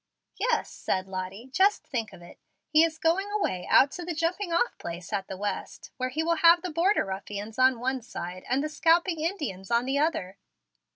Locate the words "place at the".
4.79-5.37